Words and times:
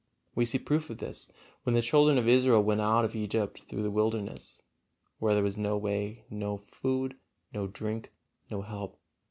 We 0.33 0.45
see 0.45 0.57
proof 0.57 0.89
of 0.89 0.97
this, 0.97 1.29
when 1.61 1.75
the 1.75 1.81
children 1.83 2.17
of 2.17 2.27
Israel 2.27 2.63
went 2.63 2.81
out 2.81 3.05
of 3.05 3.15
Egypt 3.15 3.61
through 3.65 3.83
the 3.83 3.91
Wilderness, 3.91 4.63
where 5.19 5.35
there 5.35 5.43
was 5.43 5.57
no 5.57 5.77
way, 5.77 6.25
no 6.27 6.57
food, 6.57 7.17
no 7.53 7.67
drink, 7.67 8.11
no 8.49 8.63
help. 8.63 8.97